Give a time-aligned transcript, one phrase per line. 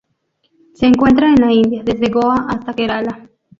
[0.73, 3.29] Se encuentra en la India: desde Goa hasta Kerala.